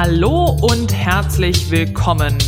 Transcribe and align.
Hallo 0.00 0.56
und 0.62 0.94
herzlich 0.94 1.72
willkommen 1.72 2.38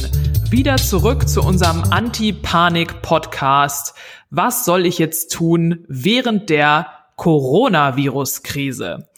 wieder 0.50 0.76
zurück 0.76 1.28
zu 1.28 1.42
unserem 1.42 1.82
Anti-Panik-Podcast. 1.82 3.96
Was 4.30 4.64
soll 4.64 4.86
ich 4.86 4.98
jetzt 4.98 5.32
tun 5.32 5.84
während 5.88 6.48
der 6.48 6.86
Coronavirus-Krise? 7.16 9.08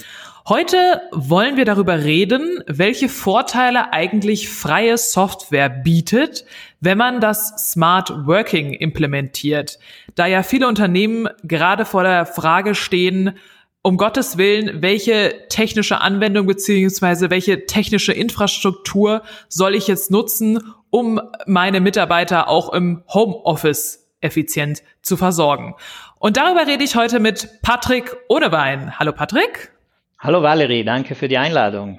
Heute 0.49 1.03
wollen 1.13 1.59
wir 1.59 1.67
darüber 1.67 2.05
reden, 2.05 2.65
welche 2.67 3.11
Vorteile 3.11 3.93
eigentlich 3.93 4.49
freie 4.49 4.97
Software 4.97 5.69
bietet, 5.69 6.47
wenn 6.81 6.97
man 6.97 7.21
das 7.21 7.73
Smart 7.73 8.27
Working 8.27 8.73
implementiert. 8.73 9.79
Da 10.15 10.25
ja 10.25 10.43
viele 10.43 10.69
Unternehmen 10.69 11.29
gerade 11.43 11.85
vor 11.85 12.03
der 12.03 12.25
Frage 12.25 12.75
stehen, 12.75 13.37
um 13.83 13.97
Gottes 13.97 14.39
Willen, 14.39 14.81
welche 14.81 15.47
technische 15.49 16.01
Anwendung 16.01 16.47
beziehungsweise 16.47 17.31
welche 17.31 17.67
technische 17.67 18.13
Infrastruktur 18.13 19.23
soll 19.49 19.75
ich 19.75 19.89
jetzt 19.89 20.11
nutzen, 20.11 20.61
um 20.91 21.21
meine 21.47 21.81
Mitarbeiter 21.81 22.49
auch 22.49 22.73
im 22.73 23.03
Homeoffice 23.13 24.09
effizient 24.21 24.83
zu 25.03 25.17
versorgen? 25.17 25.75
Und 26.21 26.37
darüber 26.37 26.67
rede 26.67 26.85
ich 26.85 26.95
heute 26.95 27.19
mit 27.19 27.49
Patrick 27.63 28.17
Ohnewein. 28.29 28.99
Hallo 28.99 29.13
Patrick. 29.13 29.73
Hallo 30.21 30.41
Valerie, 30.43 30.85
danke 30.85 31.17
für 31.17 31.27
die 31.27 31.39
Einladung. 31.39 31.99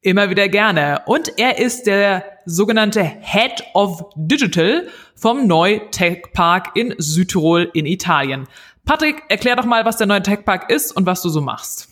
Immer 0.00 0.30
wieder 0.30 0.48
gerne. 0.48 1.00
Und 1.06 1.32
er 1.38 1.58
ist 1.58 1.86
der 1.88 2.24
sogenannte 2.44 3.02
Head 3.02 3.64
of 3.72 4.04
Digital 4.14 4.86
vom 5.16 5.46
Neu 5.46 5.80
Tech 5.90 6.24
Park 6.32 6.76
in 6.76 6.94
Südtirol 6.98 7.70
in 7.72 7.86
Italien. 7.86 8.46
Patrick, 8.84 9.22
erklär 9.28 9.56
doch 9.56 9.64
mal, 9.64 9.84
was 9.84 9.96
der 9.96 10.06
neue 10.06 10.22
Tech-Park 10.22 10.70
ist 10.70 10.92
und 10.92 11.06
was 11.06 11.22
du 11.22 11.28
so 11.28 11.40
machst. 11.40 11.88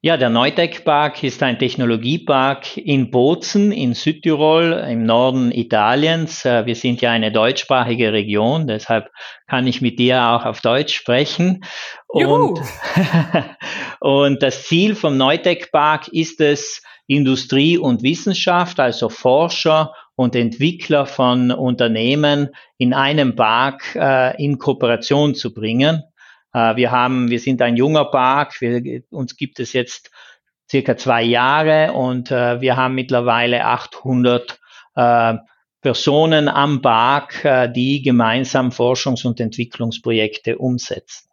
Ja, 0.00 0.16
der 0.16 0.30
Neutech-Park 0.30 1.24
ist 1.24 1.42
ein 1.42 1.58
Technologiepark 1.58 2.76
in 2.76 3.10
Bozen 3.10 3.72
in 3.72 3.94
Südtirol 3.94 4.72
im 4.88 5.02
Norden 5.02 5.50
Italiens. 5.50 6.44
Äh, 6.44 6.66
wir 6.66 6.76
sind 6.76 7.00
ja 7.00 7.10
eine 7.10 7.32
deutschsprachige 7.32 8.12
Region, 8.12 8.68
deshalb 8.68 9.10
kann 9.48 9.66
ich 9.66 9.80
mit 9.80 9.98
dir 9.98 10.22
auch 10.22 10.44
auf 10.44 10.60
Deutsch 10.60 10.94
sprechen. 10.94 11.64
Und, 12.06 12.60
und 14.00 14.40
das 14.40 14.68
Ziel 14.68 14.94
vom 14.94 15.16
Neutech-Park 15.16 16.06
ist 16.08 16.40
es, 16.40 16.80
Industrie 17.08 17.76
und 17.76 18.02
Wissenschaft, 18.02 18.78
also 18.78 19.08
Forscher 19.08 19.94
und 20.18 20.34
Entwickler 20.34 21.06
von 21.06 21.52
Unternehmen 21.52 22.48
in 22.76 22.92
einem 22.92 23.36
Park 23.36 23.94
äh, 23.94 24.36
in 24.42 24.58
Kooperation 24.58 25.36
zu 25.36 25.54
bringen. 25.54 26.02
Äh, 26.52 26.74
wir 26.74 26.90
haben, 26.90 27.30
wir 27.30 27.38
sind 27.38 27.62
ein 27.62 27.76
junger 27.76 28.06
Park, 28.06 28.60
wir, 28.60 29.02
uns 29.10 29.36
gibt 29.36 29.60
es 29.60 29.72
jetzt 29.72 30.10
circa 30.68 30.96
zwei 30.96 31.22
Jahre 31.22 31.92
und 31.92 32.32
äh, 32.32 32.60
wir 32.60 32.76
haben 32.76 32.96
mittlerweile 32.96 33.64
800 33.64 34.58
äh, 34.96 35.34
Personen 35.82 36.48
am 36.48 36.82
Park, 36.82 37.44
äh, 37.44 37.72
die 37.72 38.02
gemeinsam 38.02 38.70
Forschungs- 38.70 39.24
und 39.24 39.38
Entwicklungsprojekte 39.38 40.58
umsetzen. 40.58 41.28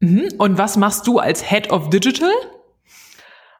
Mhm. 0.00 0.30
Und 0.36 0.58
was 0.58 0.76
machst 0.76 1.06
du 1.06 1.20
als 1.20 1.48
Head 1.48 1.70
of 1.70 1.90
Digital? 1.90 2.32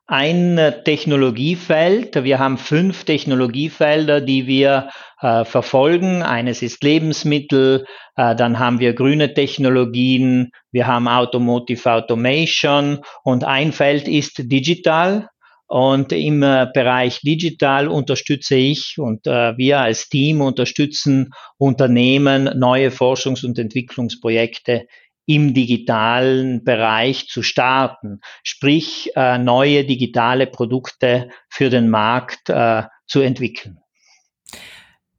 Ein 0.07 0.75
Technologiefeld. 0.85 2.23
Wir 2.23 2.39
haben 2.39 2.59
fünf 2.59 3.05
Technologiefelder, 3.05 4.21
die 4.21 4.47
wir 4.47 4.91
äh, 5.21 5.45
verfolgen. 5.45 6.23
Eines 6.23 6.63
ist 6.63 6.85
Lebensmittel, 6.85 7.87
äh, 8.15 8.37
dann 8.37 8.59
haben 8.59 8.79
wir 8.79 8.95
grüne 8.95 9.35
Technologien, 9.35 10.53
wir 10.71 10.87
haben 10.87 11.09
Automotive 11.09 11.91
Automation 11.91 13.01
und 13.25 13.45
ein 13.45 13.73
Feld 13.73 14.07
ist 14.07 14.51
Digital. 14.51 15.29
Und 15.69 16.13
im 16.13 16.45
äh, 16.45 16.69
Bereich 16.73 17.23
Digital 17.23 17.89
unterstütze 17.89 18.55
ich 18.55 18.95
und 18.99 19.27
äh, 19.27 19.57
wir 19.59 19.81
als 19.81 20.09
Team 20.09 20.41
unterstützen 20.41 21.33
Unternehmen, 21.59 22.45
neue 22.57 22.91
Forschungs- 22.91 23.45
und 23.45 23.59
Entwicklungsprojekte 23.59 24.87
im 25.27 25.55
digitalen 25.55 26.65
Bereich 26.65 27.29
zu 27.29 27.43
starten, 27.43 28.21
sprich 28.43 29.11
äh, 29.17 29.39
neue 29.39 29.85
digitale 29.85 30.47
Produkte 30.47 31.29
für 31.51 31.69
den 31.69 31.91
Markt 31.91 32.49
äh, 32.49 32.85
zu 33.07 33.21
entwickeln. 33.21 33.79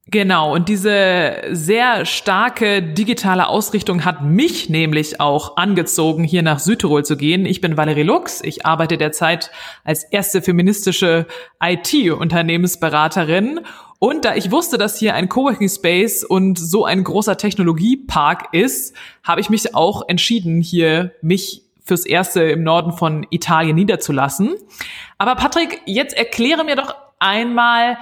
Genau, 0.09 0.53
und 0.53 0.69
diese 0.69 1.41
sehr 1.51 2.05
starke 2.05 2.81
digitale 2.81 3.47
Ausrichtung 3.47 4.05
hat 4.05 4.23
mich 4.23 4.69
nämlich 4.69 5.19
auch 5.19 5.57
angezogen, 5.57 6.23
hier 6.23 6.43
nach 6.43 6.59
Südtirol 6.59 7.03
zu 7.03 7.17
gehen. 7.17 7.45
Ich 7.45 7.59
bin 7.59 7.75
Valerie 7.75 8.03
Lux, 8.03 8.41
ich 8.41 8.65
arbeite 8.65 8.97
derzeit 8.97 9.51
als 9.83 10.05
erste 10.05 10.41
feministische 10.41 11.27
IT-Unternehmensberaterin 11.61 13.59
und 13.99 14.23
da 14.23 14.35
ich 14.35 14.49
wusste, 14.49 14.77
dass 14.77 14.97
hier 14.97 15.13
ein 15.13 15.27
Coworking 15.27 15.67
Space 15.67 16.23
und 16.23 16.57
so 16.57 16.85
ein 16.85 17.03
großer 17.03 17.35
Technologiepark 17.37 18.53
ist, 18.53 18.95
habe 19.23 19.41
ich 19.41 19.49
mich 19.49 19.75
auch 19.75 20.07
entschieden, 20.07 20.61
hier 20.61 21.11
mich 21.21 21.63
fürs 21.83 22.05
erste 22.05 22.43
im 22.43 22.63
Norden 22.63 22.93
von 22.93 23.25
Italien 23.29 23.75
niederzulassen. 23.75 24.55
Aber 25.17 25.35
Patrick, 25.35 25.81
jetzt 25.85 26.15
erkläre 26.15 26.63
mir 26.63 26.75
doch 26.75 26.95
einmal, 27.19 27.97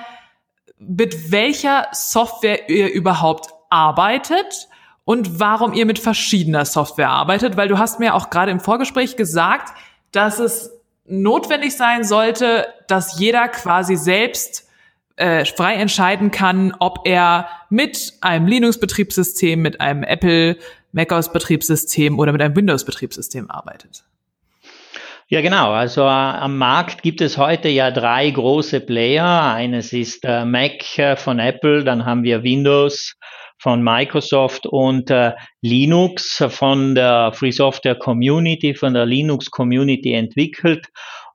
mit 0.87 1.31
welcher 1.31 1.87
Software 1.91 2.69
ihr 2.69 2.91
überhaupt 2.91 3.49
arbeitet 3.69 4.67
und 5.03 5.39
warum 5.39 5.73
ihr 5.73 5.85
mit 5.85 5.99
verschiedener 5.99 6.65
Software 6.65 7.09
arbeitet, 7.09 7.57
weil 7.57 7.67
du 7.67 7.77
hast 7.77 7.99
mir 7.99 8.15
auch 8.15 8.29
gerade 8.29 8.51
im 8.51 8.59
Vorgespräch 8.59 9.15
gesagt, 9.15 9.77
dass 10.11 10.39
es 10.39 10.71
notwendig 11.05 11.75
sein 11.75 12.03
sollte, 12.03 12.67
dass 12.87 13.19
jeder 13.19 13.47
quasi 13.47 13.95
selbst 13.95 14.67
äh, 15.15 15.45
frei 15.45 15.75
entscheiden 15.75 16.31
kann, 16.31 16.73
ob 16.79 17.01
er 17.05 17.47
mit 17.69 18.13
einem 18.21 18.47
Linux-Betriebssystem, 18.47 19.61
mit 19.61 19.79
einem 19.79 20.03
Apple 20.03 20.57
macOS-Betriebssystem 20.91 22.17
oder 22.19 22.31
mit 22.31 22.41
einem 22.41 22.55
Windows-Betriebssystem 22.55 23.49
arbeitet. 23.49 24.03
Ja, 25.27 25.41
genau. 25.41 25.71
Also 25.71 26.01
äh, 26.01 26.05
am 26.05 26.59
Markt 26.59 27.01
gibt 27.01 27.19
es 27.19 27.39
heute 27.39 27.67
ja 27.67 27.89
drei 27.89 28.29
große 28.29 28.79
Player. 28.81 29.53
Eines 29.53 29.91
ist 29.91 30.23
äh, 30.23 30.45
Mac 30.45 30.99
äh, 30.99 31.15
von 31.15 31.39
Apple, 31.39 31.83
dann 31.83 32.05
haben 32.05 32.23
wir 32.23 32.43
Windows 32.43 33.15
von 33.57 33.81
Microsoft 33.81 34.67
und 34.67 35.09
äh, 35.09 35.33
Linux 35.61 36.43
von 36.49 36.93
der 36.93 37.31
Free 37.33 37.49
Software 37.49 37.95
Community, 37.95 38.75
von 38.75 38.93
der 38.93 39.07
Linux 39.07 39.49
Community 39.49 40.13
entwickelt. 40.13 40.85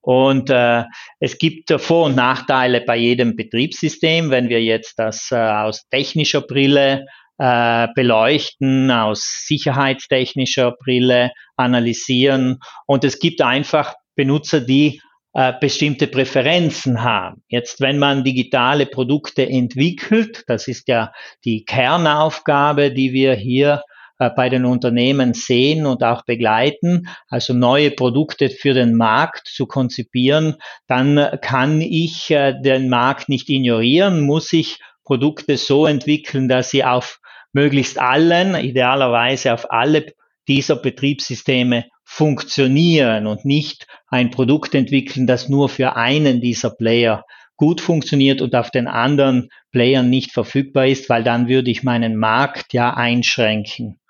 Und 0.03 0.51
äh, 0.51 0.85
es 1.19 1.39
gibt 1.39 1.73
Vor- 1.81 2.07
und 2.07 2.15
Nachteile 2.15 2.83
bei 2.83 2.97
jedem 2.97 3.35
Betriebssystem. 3.35 4.31
Wenn 4.31 4.49
wir 4.49 4.63
jetzt 4.63 5.01
das 5.01 5.31
äh, 5.33 5.37
aus 5.37 5.89
technischer 5.89 6.43
Brille 6.43 7.07
äh, 7.41 7.89
beleuchten, 7.95 8.91
aus 8.91 9.47
sicherheitstechnischer 9.47 10.73
Brille 10.73 11.33
analysieren. 11.57 12.59
Und 12.87 13.03
es 13.03 13.19
gibt 13.19 13.41
einfach 13.41 13.95
Benutzer, 14.15 14.61
die 14.61 15.01
äh, 15.33 15.55
bestimmte 15.59 16.07
Präferenzen 16.07 17.03
haben. 17.03 17.43
Jetzt, 17.49 17.81
wenn 17.81 17.99
man 17.99 18.25
digitale 18.25 18.85
Produkte 18.85 19.49
entwickelt, 19.49 20.45
das 20.49 20.69
ist 20.69 20.89
ja 20.89 21.13
die 21.47 21.65
Kernaufgabe, 21.65 22.93
die 22.93 23.15
wir 23.15 23.33
hier 23.33 23.85
äh, 24.19 24.29
bei 24.29 24.51
den 24.51 24.67
Unternehmen 24.67 25.33
sehen 25.33 25.87
und 25.87 26.03
auch 26.05 26.27
begleiten, 26.27 27.09
also 27.29 27.55
neue 27.55 27.91
Produkte 27.91 28.51
für 28.51 28.75
den 28.75 28.97
Markt 28.97 29.49
zu 29.49 29.67
konzipieren, 29.67 30.57
dann 30.89 31.39
kann 31.41 31.81
ich 31.81 32.31
äh, 32.33 32.53
den 32.61 32.91
Markt 32.91 33.31
nicht 33.31 33.49
ignorieren, 33.49 34.21
muss 34.21 34.53
ich 34.53 34.79
Produkte 35.05 35.57
so 35.57 35.87
entwickeln, 35.87 36.49
dass 36.49 36.71
sie 36.71 36.85
auf 36.85 37.20
möglichst 37.53 37.99
allen, 37.99 38.55
idealerweise 38.55 39.53
auf 39.53 39.71
alle 39.71 40.07
dieser 40.49 40.77
Betriebssysteme 40.77 41.87
funktionieren 42.05 43.27
und 43.27 43.45
nicht 43.45 43.87
ein 44.09 44.31
Produkt 44.31 44.75
entwickeln, 44.75 45.27
das 45.27 45.49
nur 45.49 45.69
für 45.69 45.97
einen 45.97 46.41
dieser 46.41 46.71
Player 46.71 47.25
gut 47.57 47.81
funktioniert 47.81 48.41
und 48.41 48.55
auf 48.55 48.71
den 48.71 48.89
anderen 48.89 49.51
Playern 49.71 50.11
nicht 50.11 50.33
verfügbar 50.33 50.87
ist, 50.87 51.09
weil 51.09 51.23
dann 51.23 51.47
würde 51.47 51.71
ich 51.71 51.83
meinen 51.83 52.17
Markt 52.17 52.73
ja 52.73 52.95
einschränken. 52.95 54.01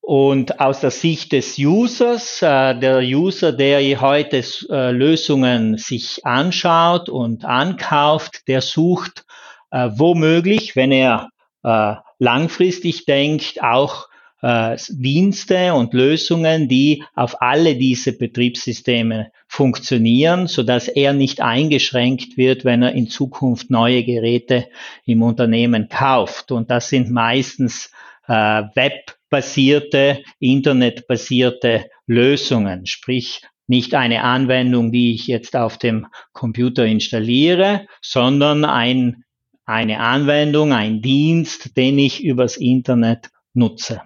Und 0.00 0.58
aus 0.58 0.80
der 0.80 0.90
Sicht 0.90 1.32
des 1.32 1.58
Users, 1.58 2.40
äh, 2.40 2.74
der 2.78 3.00
User, 3.00 3.52
der 3.52 4.00
heute 4.00 4.42
äh, 4.70 4.90
Lösungen 4.90 5.76
sich 5.76 6.24
anschaut 6.24 7.10
und 7.10 7.44
ankauft, 7.44 8.48
der 8.48 8.62
sucht 8.62 9.26
äh, 9.70 9.90
womöglich, 9.92 10.74
wenn 10.74 10.92
er 10.92 11.28
äh, 11.68 11.96
langfristig 12.18 13.04
denkt, 13.04 13.62
auch 13.62 14.08
äh, 14.40 14.76
Dienste 14.88 15.74
und 15.74 15.92
Lösungen, 15.92 16.68
die 16.68 17.04
auf 17.14 17.42
alle 17.42 17.76
diese 17.76 18.16
Betriebssysteme 18.16 19.32
funktionieren, 19.48 20.46
so 20.46 20.62
dass 20.62 20.88
er 20.88 21.12
nicht 21.12 21.40
eingeschränkt 21.40 22.36
wird, 22.36 22.64
wenn 22.64 22.82
er 22.82 22.92
in 22.92 23.08
Zukunft 23.08 23.70
neue 23.70 24.02
Geräte 24.04 24.68
im 25.04 25.22
Unternehmen 25.22 25.88
kauft. 25.88 26.52
Und 26.52 26.70
das 26.70 26.88
sind 26.88 27.10
meistens 27.10 27.90
äh, 28.26 28.32
Web 28.32 29.16
basierte, 29.28 30.22
internetbasierte 30.38 31.90
Lösungen, 32.06 32.86
sprich 32.86 33.42
nicht 33.66 33.94
eine 33.94 34.22
Anwendung, 34.22 34.90
die 34.92 35.14
ich 35.14 35.26
jetzt 35.26 35.54
auf 35.54 35.76
dem 35.76 36.06
Computer 36.32 36.86
installiere, 36.86 37.86
sondern 38.00 38.64
ein, 38.64 39.24
eine 39.68 40.00
Anwendung, 40.00 40.72
ein 40.72 41.02
Dienst, 41.02 41.76
den 41.76 41.98
ich 41.98 42.24
übers 42.24 42.56
Internet 42.56 43.30
nutze. 43.52 44.00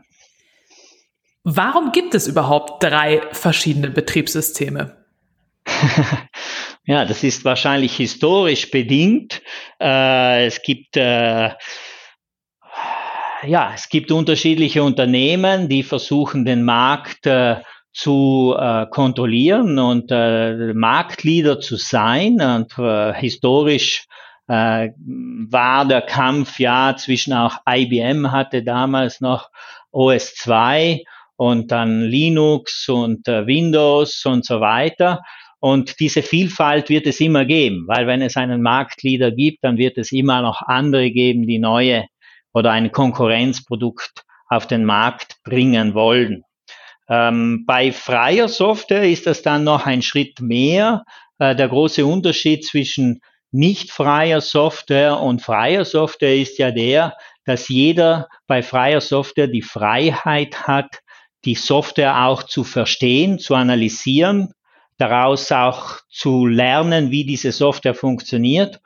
Warum 1.44 1.92
gibt 1.92 2.14
es 2.14 2.26
überhaupt 2.26 2.82
drei 2.82 3.22
verschiedene 3.32 3.90
Betriebssysteme? 3.90 4.96
ja, 6.84 7.04
das 7.04 7.22
ist 7.22 7.44
wahrscheinlich 7.44 7.96
historisch 7.96 8.70
bedingt. 8.70 9.40
Äh, 9.80 10.46
es 10.46 10.62
gibt 10.62 10.96
äh, 10.96 11.50
ja, 13.44 13.72
es 13.74 13.88
gibt 13.88 14.10
unterschiedliche 14.10 14.82
Unternehmen, 14.82 15.68
die 15.68 15.82
versuchen, 15.82 16.44
den 16.44 16.64
Markt 16.64 17.26
äh, 17.26 17.56
zu 17.92 18.54
äh, 18.58 18.86
kontrollieren 18.86 19.78
und 19.78 20.10
äh, 20.10 20.72
Marktleader 20.74 21.60
zu 21.60 21.76
sein. 21.76 22.40
Und 22.40 22.78
äh, 22.78 23.14
historisch 23.14 24.06
äh, 24.48 24.90
war 24.96 25.86
der 25.86 26.02
Kampf 26.02 26.58
ja 26.58 26.96
zwischen 26.96 27.32
auch 27.32 27.58
IBM 27.68 28.32
hatte 28.32 28.62
damals 28.62 29.20
noch 29.20 29.50
OS 29.90 30.34
2 30.34 31.02
und 31.36 31.70
dann 31.70 32.02
Linux 32.02 32.88
und 32.88 33.28
äh, 33.28 33.46
Windows 33.46 34.24
und 34.24 34.44
so 34.44 34.60
weiter. 34.60 35.20
Und 35.60 36.00
diese 36.00 36.22
Vielfalt 36.22 36.88
wird 36.88 37.06
es 37.06 37.20
immer 37.20 37.44
geben, 37.44 37.84
weil 37.86 38.06
wenn 38.06 38.20
es 38.20 38.36
einen 38.36 38.62
Marktleader 38.62 39.30
gibt, 39.30 39.62
dann 39.62 39.76
wird 39.76 39.96
es 39.96 40.10
immer 40.10 40.42
noch 40.42 40.62
andere 40.62 41.10
geben, 41.10 41.46
die 41.46 41.60
neue 41.60 42.06
oder 42.52 42.72
ein 42.72 42.90
Konkurrenzprodukt 42.90 44.24
auf 44.48 44.66
den 44.66 44.84
Markt 44.84 45.36
bringen 45.44 45.94
wollen. 45.94 46.42
Ähm, 47.08 47.64
bei 47.66 47.92
freier 47.92 48.48
Software 48.48 49.08
ist 49.08 49.26
das 49.26 49.42
dann 49.42 49.64
noch 49.64 49.86
ein 49.86 50.02
Schritt 50.02 50.40
mehr. 50.40 51.04
Äh, 51.38 51.54
der 51.54 51.68
große 51.68 52.04
Unterschied 52.04 52.64
zwischen 52.64 53.20
nicht 53.52 53.90
freier 53.90 54.40
Software 54.40 55.20
und 55.20 55.42
freier 55.42 55.84
Software 55.84 56.34
ist 56.34 56.58
ja 56.58 56.70
der, 56.70 57.14
dass 57.44 57.68
jeder 57.68 58.28
bei 58.46 58.62
freier 58.62 59.00
Software 59.00 59.46
die 59.46 59.62
Freiheit 59.62 60.66
hat, 60.66 61.00
die 61.44 61.54
Software 61.54 62.26
auch 62.26 62.44
zu 62.44 62.64
verstehen, 62.64 63.38
zu 63.38 63.54
analysieren, 63.54 64.52
daraus 64.96 65.50
auch 65.52 65.98
zu 66.08 66.46
lernen, 66.46 67.10
wie 67.10 67.24
diese 67.24 67.52
Software 67.52 67.94
funktioniert. 67.94 68.80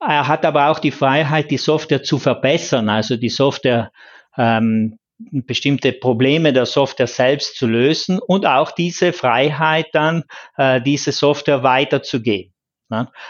Er 0.00 0.26
hat 0.26 0.44
aber 0.44 0.70
auch 0.70 0.78
die 0.78 0.90
Freiheit, 0.90 1.50
die 1.50 1.58
Software 1.58 2.02
zu 2.02 2.18
verbessern, 2.18 2.88
also 2.88 3.16
die 3.16 3.28
Software 3.28 3.92
ähm, 4.36 4.98
bestimmte 5.18 5.92
Probleme 5.92 6.52
der 6.52 6.66
Software 6.66 7.06
selbst 7.06 7.56
zu 7.56 7.66
lösen 7.66 8.18
und 8.18 8.46
auch 8.46 8.72
diese 8.72 9.12
Freiheit 9.12 9.88
dann, 9.92 10.24
äh, 10.56 10.80
diese 10.80 11.12
Software 11.12 11.62
weiterzugeben. 11.62 12.52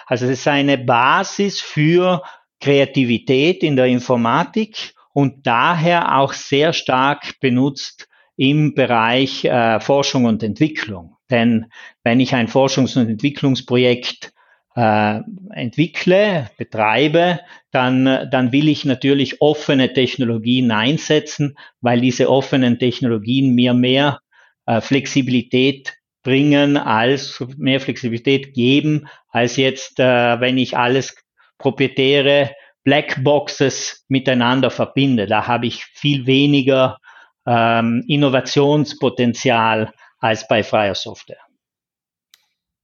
Also 0.07 0.27
es 0.27 0.33
ist 0.33 0.49
eine 0.49 0.79
Basis 0.79 1.61
für 1.61 2.23
Kreativität 2.61 3.63
in 3.63 3.77
der 3.77 3.87
Informatik 3.87 4.95
und 5.13 5.47
daher 5.47 6.19
auch 6.19 6.33
sehr 6.33 6.73
stark 6.73 7.41
benutzt 7.41 8.09
im 8.37 8.75
Bereich 8.75 9.45
äh, 9.45 9.81
Forschung 9.81 10.25
und 10.25 10.43
Entwicklung. 10.43 11.17
Denn 11.31 11.67
wenn 12.05 12.21
ich 12.21 12.35
ein 12.35 12.49
Forschungs- 12.49 12.99
und 12.99 13.09
Entwicklungsprojekt 13.09 14.33
äh, 14.77 15.21
entwickle, 15.51 16.51
betreibe, 16.57 17.41
dann, 17.71 18.29
dann 18.31 18.53
will 18.53 18.69
ich 18.69 18.85
natürlich 18.85 19.41
offene 19.41 19.93
Technologien 19.93 20.71
einsetzen, 20.71 21.57
weil 21.81 22.01
diese 22.01 22.31
offenen 22.31 22.79
Technologien 22.79 23.55
mir 23.55 23.75
mehr 23.75 24.21
äh, 24.67 24.81
Flexibilität 24.81 26.00
bringen, 26.23 26.77
als 26.77 27.43
mehr 27.57 27.81
Flexibilität 27.81 28.55
geben, 28.55 29.09
als 29.29 29.57
jetzt, 29.57 29.99
äh, 30.01 30.41
wenn 30.41 30.59
ich 30.59 30.77
alles 30.77 31.15
proprietäre 31.59 32.55
Blackboxes 32.85 34.05
miteinander 34.09 34.71
verbinde. 34.71 35.27
Da 35.27 35.47
habe 35.47 35.67
ich 35.67 35.85
viel 35.85 36.27
weniger 36.27 36.99
ähm, 37.47 38.05
Innovationspotenzial 38.09 39.93
als 40.19 40.47
bei 40.49 40.63
freier 40.63 40.95
Software. 40.95 41.41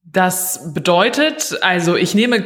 Das 0.08 0.72
bedeutet, 0.72 1.58
also 1.62 1.96
ich 1.96 2.14
nehme, 2.14 2.44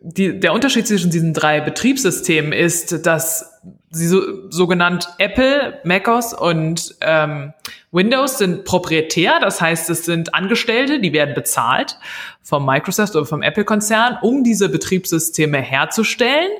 die, 0.00 0.40
der 0.40 0.52
Unterschied 0.52 0.88
zwischen 0.88 1.10
diesen 1.10 1.34
drei 1.34 1.60
Betriebssystemen 1.60 2.52
ist, 2.52 3.06
dass 3.06 3.60
sie 3.96 4.06
so, 4.06 4.50
sogenannt 4.50 5.08
Apple, 5.18 5.80
MacOS 5.84 6.34
und 6.34 6.94
ähm, 7.00 7.52
Windows 7.90 8.38
sind 8.38 8.64
proprietär, 8.64 9.40
das 9.40 9.60
heißt, 9.60 9.88
es 9.90 10.04
sind 10.04 10.34
Angestellte, 10.34 11.00
die 11.00 11.12
werden 11.12 11.34
bezahlt 11.34 11.98
vom 12.42 12.66
Microsoft 12.66 13.16
oder 13.16 13.26
vom 13.26 13.42
Apple-Konzern, 13.42 14.18
um 14.22 14.44
diese 14.44 14.68
Betriebssysteme 14.68 15.58
herzustellen. 15.58 16.50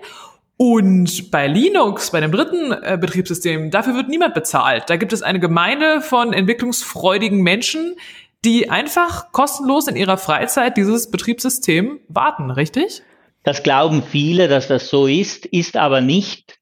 Und 0.58 1.30
bei 1.30 1.46
Linux, 1.46 2.10
bei 2.10 2.20
dem 2.20 2.32
dritten 2.32 2.72
äh, 2.72 2.96
Betriebssystem, 2.98 3.70
dafür 3.70 3.94
wird 3.94 4.08
niemand 4.08 4.32
bezahlt. 4.32 4.84
Da 4.88 4.96
gibt 4.96 5.12
es 5.12 5.22
eine 5.22 5.38
Gemeinde 5.38 6.00
von 6.00 6.32
entwicklungsfreudigen 6.32 7.42
Menschen, 7.42 7.96
die 8.44 8.70
einfach 8.70 9.32
kostenlos 9.32 9.86
in 9.88 9.96
ihrer 9.96 10.16
Freizeit 10.16 10.78
dieses 10.78 11.10
Betriebssystem 11.10 12.00
warten, 12.08 12.50
richtig? 12.50 13.02
Das 13.42 13.62
glauben 13.62 14.02
viele, 14.02 14.48
dass 14.48 14.66
das 14.66 14.88
so 14.88 15.06
ist, 15.06 15.46
ist 15.46 15.76
aber 15.76 16.00
nicht 16.00 16.58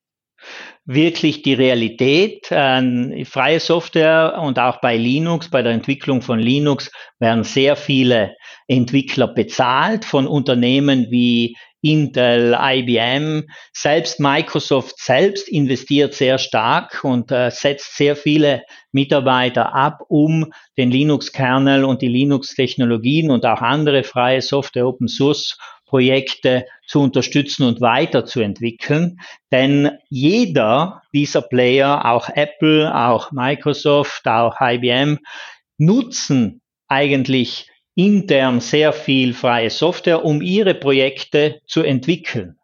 wirklich 0.86 1.42
die 1.42 1.54
Realität. 1.54 2.48
Ähm, 2.50 3.24
freie 3.24 3.60
Software 3.60 4.38
und 4.42 4.58
auch 4.58 4.80
bei 4.80 4.96
Linux, 4.96 5.48
bei 5.48 5.62
der 5.62 5.72
Entwicklung 5.72 6.22
von 6.22 6.38
Linux 6.38 6.90
werden 7.18 7.44
sehr 7.44 7.76
viele 7.76 8.34
Entwickler 8.68 9.28
bezahlt 9.28 10.04
von 10.04 10.26
Unternehmen 10.26 11.06
wie 11.10 11.56
Intel, 11.84 12.56
IBM, 12.58 13.44
selbst 13.74 14.18
Microsoft 14.18 14.98
selbst 14.98 15.50
investiert 15.50 16.14
sehr 16.14 16.38
stark 16.38 17.04
und 17.04 17.30
äh, 17.30 17.50
setzt 17.50 17.98
sehr 17.98 18.16
viele 18.16 18.62
Mitarbeiter 18.90 19.74
ab, 19.74 19.98
um 20.08 20.50
den 20.78 20.90
Linux-Kernel 20.90 21.84
und 21.84 22.00
die 22.00 22.08
Linux-Technologien 22.08 23.30
und 23.30 23.44
auch 23.44 23.60
andere 23.60 24.02
freie 24.02 24.40
Software, 24.40 24.86
Open 24.86 25.08
Source 25.08 25.58
Projekte 25.94 26.66
zu 26.88 27.02
unterstützen 27.02 27.62
und 27.62 27.80
weiterzuentwickeln. 27.80 29.20
Denn 29.52 29.92
jeder 30.08 31.02
dieser 31.12 31.40
Player, 31.40 32.04
auch 32.04 32.28
Apple, 32.34 32.92
auch 32.92 33.30
Microsoft, 33.30 34.26
auch 34.26 34.56
IBM, 34.60 35.20
nutzen 35.78 36.62
eigentlich 36.88 37.70
intern 37.94 38.58
sehr 38.58 38.92
viel 38.92 39.34
freie 39.34 39.70
Software, 39.70 40.24
um 40.24 40.42
ihre 40.42 40.74
Projekte 40.74 41.60
zu 41.68 41.84
entwickeln, 41.84 42.58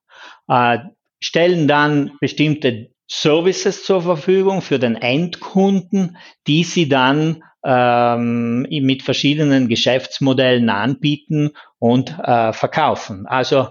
äh, 0.49 0.79
stellen 1.21 1.69
dann 1.69 2.17
bestimmte 2.21 2.91
Services 3.07 3.85
zur 3.85 4.03
Verfügung 4.03 4.61
für 4.61 4.81
den 4.81 4.97
Endkunden, 4.97 6.17
die 6.49 6.65
sie 6.65 6.89
dann 6.89 7.45
ähm, 7.65 8.63
mit 8.71 9.03
verschiedenen 9.03 9.69
Geschäftsmodellen 9.69 10.71
anbieten 10.71 11.51
und 11.79 12.19
äh, 12.19 12.53
verkaufen. 12.53 13.27
Also 13.27 13.69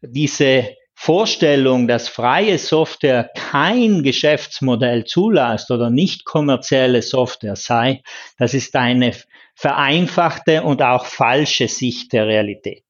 diese 0.00 0.76
Vorstellung, 0.94 1.88
dass 1.88 2.08
freie 2.08 2.58
Software 2.58 3.30
kein 3.34 4.04
Geschäftsmodell 4.04 5.04
zulässt 5.04 5.70
oder 5.70 5.90
nicht 5.90 6.24
kommerzielle 6.24 7.02
Software 7.02 7.56
sei, 7.56 8.02
das 8.38 8.54
ist 8.54 8.76
eine 8.76 9.12
vereinfachte 9.54 10.62
und 10.62 10.82
auch 10.82 11.06
falsche 11.06 11.68
Sicht 11.68 12.12
der 12.12 12.26
Realität. 12.26 12.84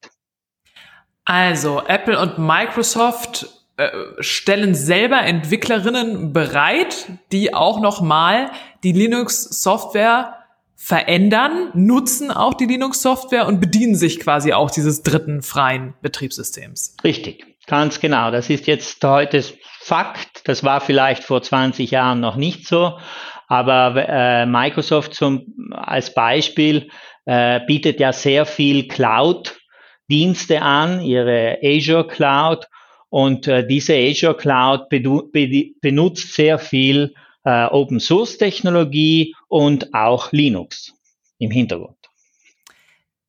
Also 1.24 1.82
Apple 1.86 2.18
und 2.18 2.38
Microsoft 2.38 3.46
äh, 3.76 3.88
stellen 4.18 4.74
selber 4.74 5.22
Entwicklerinnen 5.22 6.32
bereit, 6.32 7.06
die 7.30 7.54
auch 7.54 7.80
nochmal 7.80 8.50
die 8.82 8.92
Linux-Software 8.92 10.34
verändern, 10.84 11.70
nutzen 11.74 12.32
auch 12.32 12.54
die 12.54 12.66
Linux-Software 12.66 13.46
und 13.46 13.60
bedienen 13.60 13.94
sich 13.94 14.18
quasi 14.18 14.52
auch 14.52 14.68
dieses 14.68 15.04
dritten 15.04 15.40
freien 15.40 15.94
Betriebssystems. 16.02 16.96
Richtig, 17.04 17.46
ganz 17.68 18.00
genau. 18.00 18.32
Das 18.32 18.50
ist 18.50 18.66
jetzt 18.66 19.02
heute 19.04 19.44
Fakt. 19.78 20.42
Das 20.48 20.64
war 20.64 20.80
vielleicht 20.80 21.22
vor 21.22 21.40
20 21.40 21.92
Jahren 21.92 22.18
noch 22.18 22.34
nicht 22.34 22.66
so. 22.66 22.98
Aber 23.46 23.94
äh, 24.08 24.44
Microsoft 24.44 25.14
zum, 25.14 25.70
als 25.70 26.14
Beispiel 26.14 26.88
äh, 27.26 27.60
bietet 27.64 28.00
ja 28.00 28.12
sehr 28.12 28.44
viel 28.44 28.88
Cloud-Dienste 28.88 30.62
an, 30.62 31.00
ihre 31.00 31.58
Azure 31.62 32.08
Cloud. 32.08 32.66
Und 33.08 33.46
äh, 33.46 33.64
diese 33.64 33.94
Azure 33.94 34.36
Cloud 34.36 34.88
benutzt 34.88 36.34
sehr 36.34 36.58
viel 36.58 37.14
äh, 37.44 37.66
Open 37.66 38.00
Source 38.00 38.38
Technologie 38.38 39.34
und 39.52 39.92
auch 39.92 40.32
Linux 40.32 40.94
im 41.38 41.50
Hintergrund. 41.50 41.98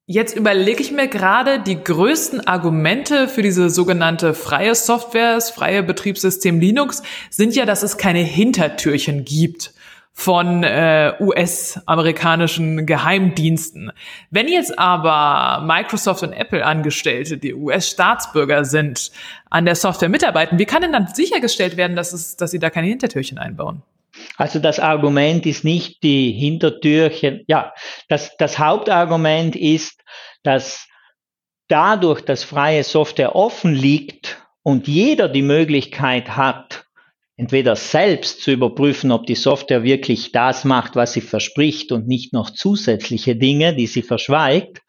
Jetzt 0.05 0.37
überlege 0.37 0.81
ich 0.81 0.91
mir 0.91 1.09
gerade, 1.09 1.59
die 1.59 1.83
größten 1.83 2.47
Argumente 2.47 3.27
für 3.27 3.41
diese 3.41 3.69
sogenannte 3.69 4.33
freie 4.33 4.73
Software, 4.73 5.35
das 5.35 5.51
freie 5.51 5.83
Betriebssystem 5.83 6.61
Linux, 6.61 7.03
sind 7.29 7.55
ja, 7.55 7.65
dass 7.65 7.83
es 7.83 7.97
keine 7.97 8.19
Hintertürchen 8.19 9.25
gibt 9.25 9.73
von 10.13 10.63
äh, 10.63 11.13
US-amerikanischen 11.19 12.85
Geheimdiensten. 12.85 13.91
Wenn 14.29 14.47
jetzt 14.47 14.79
aber 14.79 15.65
Microsoft 15.65 16.23
und 16.23 16.31
Apple 16.31 16.65
Angestellte, 16.65 17.37
die 17.37 17.53
US-Staatsbürger 17.53 18.63
sind, 18.63 19.11
an 19.49 19.65
der 19.65 19.75
Software 19.75 20.09
mitarbeiten, 20.09 20.57
wie 20.57 20.65
kann 20.65 20.83
denn 20.83 20.93
dann 20.93 21.07
sichergestellt 21.07 21.75
werden, 21.75 21.97
dass, 21.97 22.13
es, 22.13 22.37
dass 22.37 22.51
sie 22.51 22.59
da 22.59 22.69
keine 22.69 22.87
Hintertürchen 22.87 23.39
einbauen? 23.39 23.83
Also 24.37 24.59
das 24.59 24.79
Argument 24.79 25.45
ist 25.45 25.63
nicht 25.63 26.03
die 26.03 26.31
Hintertürchen. 26.31 27.43
Ja, 27.47 27.73
das, 28.09 28.35
das 28.37 28.59
Hauptargument 28.59 29.55
ist, 29.55 30.01
dass 30.43 30.87
dadurch, 31.67 32.21
dass 32.21 32.43
freie 32.43 32.83
Software 32.83 33.35
offen 33.35 33.73
liegt 33.73 34.41
und 34.61 34.87
jeder 34.87 35.29
die 35.29 35.41
Möglichkeit 35.41 36.35
hat, 36.35 36.85
entweder 37.35 37.75
selbst 37.75 38.43
zu 38.43 38.51
überprüfen, 38.51 39.11
ob 39.11 39.25
die 39.25 39.35
Software 39.35 39.83
wirklich 39.83 40.31
das 40.31 40.65
macht, 40.65 40.95
was 40.95 41.13
sie 41.13 41.21
verspricht 41.21 41.91
und 41.91 42.07
nicht 42.07 42.31
noch 42.31 42.51
zusätzliche 42.51 43.35
Dinge, 43.35 43.75
die 43.75 43.87
sie 43.87 44.03
verschweigt. 44.03 44.81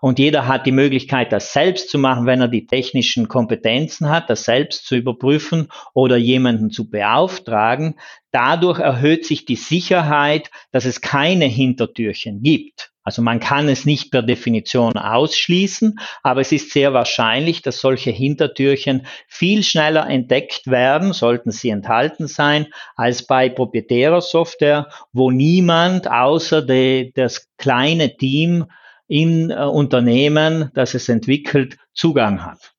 Und 0.00 0.20
jeder 0.20 0.46
hat 0.46 0.64
die 0.64 0.72
Möglichkeit, 0.72 1.32
das 1.32 1.52
selbst 1.52 1.90
zu 1.90 1.98
machen, 1.98 2.24
wenn 2.24 2.40
er 2.40 2.48
die 2.48 2.66
technischen 2.66 3.26
Kompetenzen 3.26 4.08
hat, 4.08 4.30
das 4.30 4.44
selbst 4.44 4.86
zu 4.86 4.94
überprüfen 4.94 5.68
oder 5.92 6.16
jemanden 6.16 6.70
zu 6.70 6.88
beauftragen. 6.88 7.96
Dadurch 8.38 8.78
erhöht 8.78 9.26
sich 9.26 9.46
die 9.46 9.56
Sicherheit, 9.56 10.52
dass 10.70 10.84
es 10.84 11.00
keine 11.00 11.46
Hintertürchen 11.46 12.40
gibt. 12.40 12.92
Also 13.02 13.20
man 13.20 13.40
kann 13.40 13.68
es 13.68 13.84
nicht 13.84 14.12
per 14.12 14.22
Definition 14.22 14.92
ausschließen, 14.96 15.98
aber 16.22 16.42
es 16.42 16.52
ist 16.52 16.70
sehr 16.70 16.92
wahrscheinlich, 16.92 17.62
dass 17.62 17.80
solche 17.80 18.12
Hintertürchen 18.12 19.08
viel 19.26 19.64
schneller 19.64 20.08
entdeckt 20.08 20.68
werden, 20.68 21.12
sollten 21.12 21.50
sie 21.50 21.70
enthalten 21.70 22.28
sein, 22.28 22.68
als 22.94 23.26
bei 23.26 23.48
proprietärer 23.48 24.20
Software, 24.20 24.86
wo 25.12 25.32
niemand 25.32 26.08
außer 26.08 26.62
de, 26.62 27.10
das 27.16 27.48
kleine 27.56 28.16
Team 28.18 28.66
in 29.08 29.50
äh, 29.50 29.64
Unternehmen, 29.64 30.70
das 30.74 30.94
es 30.94 31.08
entwickelt, 31.08 31.76
Zugang 31.92 32.44
hat. 32.44 32.77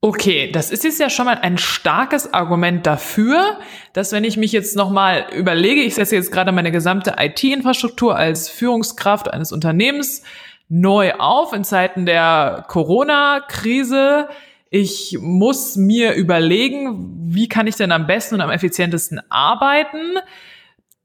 Okay, 0.00 0.52
das 0.52 0.70
ist 0.70 0.84
jetzt 0.84 1.00
ja 1.00 1.10
schon 1.10 1.24
mal 1.24 1.38
ein 1.38 1.58
starkes 1.58 2.32
Argument 2.32 2.86
dafür, 2.86 3.58
dass 3.94 4.12
wenn 4.12 4.22
ich 4.22 4.36
mich 4.36 4.52
jetzt 4.52 4.76
nochmal 4.76 5.26
überlege, 5.34 5.80
ich 5.80 5.96
setze 5.96 6.14
jetzt 6.14 6.30
gerade 6.30 6.52
meine 6.52 6.70
gesamte 6.70 7.16
IT-Infrastruktur 7.18 8.14
als 8.14 8.48
Führungskraft 8.48 9.28
eines 9.32 9.50
Unternehmens 9.50 10.22
neu 10.68 11.14
auf 11.14 11.52
in 11.52 11.64
Zeiten 11.64 12.06
der 12.06 12.64
Corona-Krise. 12.68 14.28
Ich 14.70 15.18
muss 15.20 15.74
mir 15.74 16.14
überlegen, 16.14 17.16
wie 17.24 17.48
kann 17.48 17.66
ich 17.66 17.74
denn 17.74 17.90
am 17.90 18.06
besten 18.06 18.36
und 18.36 18.40
am 18.40 18.50
effizientesten 18.50 19.20
arbeiten? 19.30 20.18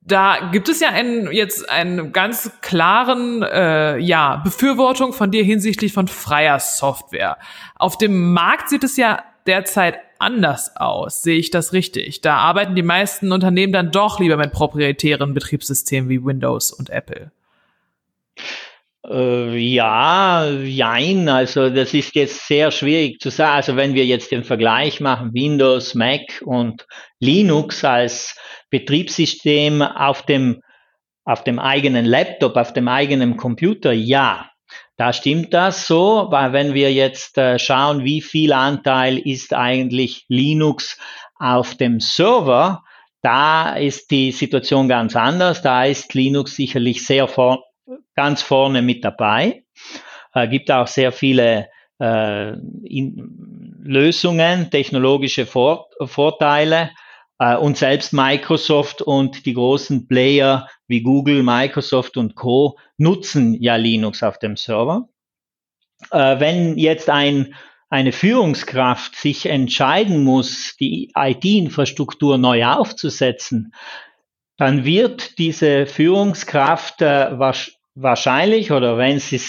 Da 0.06 0.50
gibt 0.52 0.70
es 0.70 0.80
ja 0.80 0.90
einen, 0.90 1.32
jetzt 1.32 1.70
einen 1.70 2.12
ganz 2.12 2.52
klaren 2.62 3.42
äh, 3.44 3.98
ja, 4.00 4.38
Befürwortung 4.44 5.14
von 5.14 5.32
dir 5.32 5.44
hinsichtlich 5.44 5.94
von 5.94 6.08
freier 6.08 6.60
Software. 6.60 7.38
Auf 7.76 7.98
dem 7.98 8.34
Markt 8.34 8.70
sieht 8.70 8.84
es 8.84 8.98
ja 8.98 9.24
derzeit 9.48 10.00
anders 10.20 10.76
aus. 10.76 11.22
Sehe 11.22 11.38
ich 11.38 11.52
das 11.52 11.74
richtig? 11.74 12.22
Da 12.22 12.38
arbeiten 12.38 12.76
die 12.76 12.84
meisten 12.84 13.32
Unternehmen 13.32 13.74
dann 13.74 13.92
doch 13.92 14.20
lieber 14.20 14.38
mit 14.38 14.52
proprietären 14.52 15.34
Betriebssystemen 15.34 16.10
wie 16.10 16.24
Windows 16.24 16.72
und 16.72 16.90
Apple. 16.90 17.32
Äh, 19.06 19.58
ja, 19.58 20.48
jein, 20.50 21.28
also 21.28 21.70
das 21.70 21.94
ist 21.94 22.16
jetzt 22.16 22.48
sehr 22.48 22.72
schwierig 22.72 23.20
zu 23.20 23.30
sagen. 23.30 23.56
Also 23.56 23.76
wenn 23.76 23.94
wir 23.96 24.06
jetzt 24.06 24.32
den 24.32 24.44
Vergleich 24.44 25.02
machen, 25.02 25.34
Windows, 25.34 25.94
Mac 25.94 26.42
und 26.46 26.86
Linux 27.20 27.84
als 27.84 28.38
Betriebssystem 28.70 29.82
auf 29.82 30.26
dem, 30.26 30.62
auf 31.26 31.44
dem 31.44 31.60
eigenen 31.60 32.06
Laptop, 32.06 32.56
auf 32.56 32.72
dem 32.72 32.88
eigenen 32.88 33.36
Computer, 33.36 33.92
ja, 33.92 34.50
da 34.96 35.12
stimmt 35.12 35.54
das 35.54 35.86
so, 35.88 36.28
weil 36.30 36.54
wenn 36.54 36.74
wir 36.74 36.94
jetzt 36.94 37.38
äh, 37.38 37.60
schauen, 37.60 38.06
wie 38.06 38.22
viel 38.22 38.54
Anteil 38.54 39.18
ist 39.18 39.54
eigentlich 39.54 40.26
Linux 40.30 40.98
auf 41.36 41.76
dem 41.76 42.00
Server, 42.00 42.84
da 43.22 43.76
ist 43.76 44.12
die 44.12 44.32
Situation 44.32 44.88
ganz 44.88 45.16
anders. 45.16 45.62
Da 45.62 45.86
ist 45.86 46.14
Linux 46.14 46.56
sicherlich 46.56 47.06
sehr 47.06 47.28
vor, 47.28 47.64
ganz 48.16 48.42
vorne 48.42 48.82
mit 48.82 49.04
dabei. 49.04 49.64
Äh, 50.34 50.48
gibt 50.48 50.72
auch 50.72 50.88
sehr 50.88 51.12
viele 51.12 51.70
äh, 52.00 52.54
in, 52.84 53.82
Lösungen, 53.84 54.70
technologische 54.72 55.46
Vor 55.46 55.90
Vorteile. 56.06 56.92
Äh, 57.40 57.56
und 57.58 57.78
selbst 57.78 58.14
Microsoft 58.14 59.02
und 59.02 59.46
die 59.46 59.54
großen 59.54 60.08
Player 60.08 60.68
wie 60.88 61.02
Google, 61.02 61.44
Microsoft 61.44 62.18
und 62.18 62.36
Co. 62.36 62.78
nutzen 62.98 63.54
ja 63.62 63.76
Linux 63.76 64.24
auf 64.24 64.40
dem 64.40 64.56
Server. 64.56 65.10
Äh, 66.12 66.40
wenn 66.40 66.78
jetzt 66.78 67.10
ein 67.10 67.56
eine 67.90 68.12
Führungskraft 68.12 69.16
sich 69.16 69.46
entscheiden 69.46 70.24
muss, 70.24 70.76
die 70.80 71.12
IT-Infrastruktur 71.16 72.40
neu 72.40 72.66
aufzusetzen, 72.66 73.76
dann 74.58 74.84
wird 74.84 75.38
diese 75.38 75.86
Führungskraft 75.86 77.04
äh, 77.04 77.38
wahrscheinlich 77.96 78.72
oder 78.72 78.98
wenn 78.98 79.20
sie, 79.20 79.42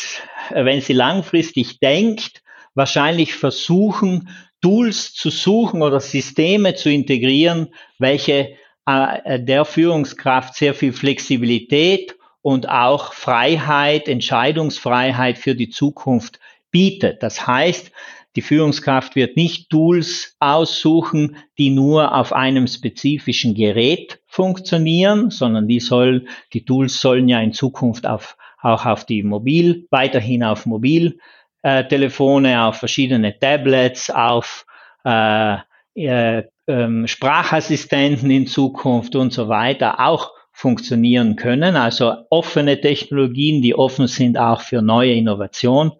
wenn 0.51 0.81
sie 0.81 0.93
langfristig 0.93 1.81
denkt, 1.81 2.43
wahrscheinlich 2.75 3.35
versuchen, 3.35 4.29
Tools 4.61 5.13
zu 5.13 5.31
suchen 5.31 5.83
oder 5.83 6.01
Systeme 6.01 6.75
zu 6.75 6.91
integrieren, 6.91 7.75
welche 7.99 8.57
äh, 8.87 9.41
der 9.41 9.65
Führungskraft 9.65 10.55
sehr 10.55 10.75
viel 10.75 10.93
Flexibilität 10.93 12.17
und 12.41 12.69
auch 12.69 13.13
Freiheit, 13.13 14.09
Entscheidungsfreiheit 14.09 15.39
für 15.39 15.55
die 15.55 15.71
Zukunft 15.71 16.41
bietet. 16.71 17.23
Das 17.23 17.47
heißt, 17.47 17.93
die 18.37 18.43
Führungskraft 18.43 19.15
wird 19.15 19.37
nicht 19.37 19.71
Tools 19.71 20.37
aussuchen, 20.41 21.37
die 21.59 21.71
nur 21.71 22.15
auf 22.15 22.33
einem 22.33 22.67
spezifischen 22.67 23.55
Gerät 23.55 24.21
funktionieren, 24.27 25.31
sondern 25.31 25.69
die 25.69 25.81
soll, 25.81 26.27
die 26.53 26.65
Tools 26.65 27.01
sollen 27.01 27.29
ja 27.29 27.41
in 27.41 27.53
Zukunft 27.53 28.07
auf, 28.07 28.37
auch 28.61 28.87
auf 28.87 29.05
die 29.05 29.23
Mobil, 29.23 29.87
weiterhin 29.91 30.43
auf 30.43 30.67
Mobiltelefone, 30.67 32.53
äh, 32.53 32.57
auf 32.57 32.77
verschiedene 32.77 33.39
Tablets, 33.39 34.11
auf 34.11 34.67
äh, 35.05 35.59
äh, 35.95 36.43
äh, 36.67 37.07
Sprachassistenten 37.07 38.31
in 38.31 38.49
Zukunft 38.49 39.15
und 39.15 39.33
so 39.33 39.49
weiter 39.49 40.01
auch 40.01 40.33
funktionieren 40.51 41.37
können. 41.37 41.77
Also 41.77 42.15
offene 42.31 42.81
Technologien, 42.81 43.63
die 43.63 43.75
offen 43.75 44.07
sind 44.09 44.39
auch 44.39 44.61
für 44.61 44.83
neue 44.83 45.13
Innovation 45.13 45.93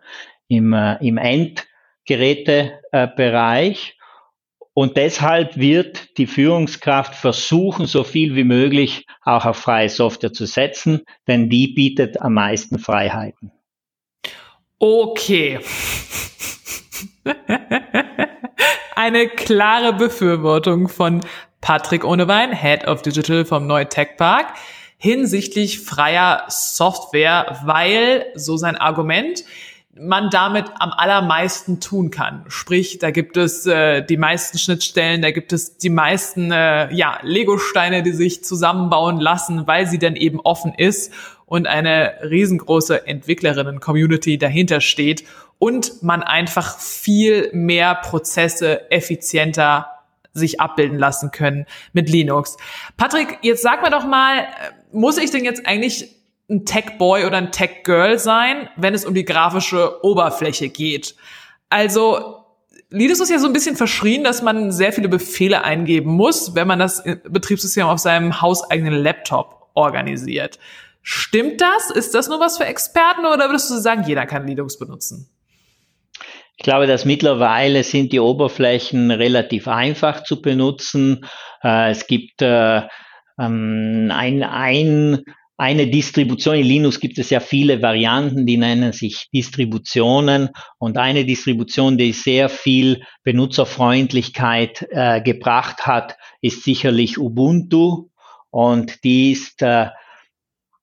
im, 0.49 0.73
äh, 0.73 0.97
im 1.07 1.19
End 1.19 1.67
Gerätebereich. 2.07 3.97
Und 4.77 4.97
deshalb 4.97 5.57
wird 5.57 6.19
die 6.19 6.27
Führungskraft 6.27 7.15
versuchen, 7.15 7.87
so 7.87 8.03
viel 8.03 8.35
wie 8.35 8.45
möglich 8.45 9.07
auch 9.23 9.45
auf 9.45 9.57
freie 9.57 9.89
Software 9.89 10.33
zu 10.33 10.47
setzen, 10.47 11.03
denn 11.29 11.49
die 11.49 11.69
bietet 11.69 12.21
am 12.21 12.35
meisten 12.35 12.81
Freiheiten. 12.81 13.53
Okay. 14.79 15.61
Eine 18.97 19.29
klare 19.29 19.93
Befürwortung 19.93 20.89
von 20.89 21.21
Patrick 21.61 22.05
Ohnewein, 22.05 22.53
Head 22.53 22.87
of 22.87 23.03
Digital 23.03 23.45
vom 23.45 23.67
Neu 23.67 23.85
Tech 23.85 24.17
Park, 24.17 24.55
hinsichtlich 24.99 25.81
freier 25.81 26.45
Software, 26.49 27.61
weil, 27.65 28.27
so 28.35 28.57
sein 28.57 28.77
Argument, 28.77 29.45
man 29.97 30.29
damit 30.31 30.67
am 30.79 30.91
allermeisten 30.91 31.81
tun 31.81 32.11
kann. 32.11 32.45
Sprich, 32.49 32.99
da 32.99 33.11
gibt 33.11 33.37
es 33.37 33.65
äh, 33.67 34.03
die 34.03 34.17
meisten 34.17 34.59
Schnittstellen, 34.59 35.23
da 35.23 35.31
gibt 35.31 35.53
es 35.53 35.79
die 35.79 35.91
meisten 35.91 36.51
äh, 36.51 36.93
ja, 36.93 37.19
Lego-Steine, 37.23 38.03
die 38.03 38.13
sich 38.13 38.45
zusammenbauen 38.45 39.21
lassen, 39.21 39.67
weil 39.67 39.87
sie 39.87 39.99
dann 39.99 40.17
eben 40.17 40.41
offen 40.41 40.75
ist 40.75 41.13
und 41.47 41.67
eine 41.67 42.15
riesengroße 42.23 43.07
Entwicklerinnen-Community 43.07 44.39
dahinter 44.39 44.81
steht 44.81 45.25
und 45.59 46.03
man 46.03 46.23
einfach 46.23 46.79
viel 46.79 47.51
mehr 47.53 47.95
Prozesse 47.95 48.91
effizienter 48.91 49.91
sich 50.33 50.61
abbilden 50.61 50.99
lassen 50.99 51.31
können 51.31 51.65
mit 51.93 52.11
Linux. 52.11 52.57
Patrick, 52.97 53.39
jetzt 53.43 53.63
sag 53.63 53.83
mir 53.83 53.91
doch 53.91 54.05
mal, 54.05 54.41
äh, 54.41 54.45
muss 54.93 55.17
ich 55.17 55.31
denn 55.31 55.45
jetzt 55.45 55.65
eigentlich 55.67 56.24
ein 56.49 56.65
Tech-Boy 56.65 57.25
oder 57.25 57.39
ein 57.39 57.53
Tech-Girl 57.53 58.19
sein, 58.19 58.69
wenn 58.77 58.95
es 58.95 59.05
um 59.05 59.15
die 59.15 59.25
grafische 59.25 60.05
Oberfläche 60.05 60.69
geht. 60.69 61.15
Also 61.71 62.45
Linux 62.91 63.21
ist 63.21 63.31
ja 63.31 63.39
so 63.39 63.47
ein 63.47 63.53
bisschen 63.53 63.77
verschrien, 63.77 64.25
dass 64.25 64.43
man 64.43 64.71
sehr 64.71 64.93
viele 64.93 65.09
Befehle 65.09 65.65
eingeben 65.65 66.13
muss, 66.13 66.55
wenn 66.55 66.69
man 66.69 66.79
das 66.79 67.03
Betriebssystem 67.29 67.87
auf 67.87 67.99
seinem 67.99 68.41
hauseigenen 68.41 68.95
Laptop 68.95 69.71
organisiert. 69.75 70.59
Stimmt 71.03 71.61
das? 71.61 71.91
Ist 71.91 72.15
das 72.15 72.29
nur 72.29 72.41
was 72.41 72.57
für 72.57 72.65
Experten 72.65 73.27
oder 73.27 73.49
würdest 73.49 73.71
du 73.71 73.75
sagen, 73.75 74.05
jeder 74.07 74.27
kann 74.27 74.47
Linux 74.47 74.79
benutzen? 74.79 75.29
Ich 76.57 76.63
glaube, 76.63 76.87
dass 76.87 77.05
mittlerweile 77.05 77.83
sind 77.83 78.13
die 78.13 78.21
Oberflächen 78.21 79.11
relativ 79.11 79.67
einfach 79.67 80.23
zu 80.23 80.41
benutzen. 80.41 81.27
Äh, 81.63 81.91
es 81.91 82.07
gibt 82.07 82.43
äh, 82.43 82.83
ähm, 83.39 84.13
ein, 84.15 84.43
ein, 84.45 85.25
eine 85.57 85.87
Distribution. 85.87 86.57
In 86.57 86.67
Linux 86.67 86.99
gibt 86.99 87.19
es 87.19 87.31
ja 87.31 87.41
viele 87.41 87.81
Varianten, 87.81 88.47
die 88.47 88.57
nennen 88.57 88.93
sich 88.93 89.29
Distributionen. 89.33 90.51
Und 90.79 90.99
eine 90.99 91.25
Distribution, 91.25 91.97
die 91.97 92.13
sehr 92.13 92.49
viel 92.49 93.05
Benutzerfreundlichkeit 93.23 94.87
äh, 94.91 95.21
gebracht 95.21 95.87
hat, 95.87 96.17
ist 96.41 96.65
sicherlich 96.65 97.19
Ubuntu. 97.19 98.09
Und 98.51 99.05
die 99.05 99.33
ist, 99.33 99.63
äh, 99.63 99.91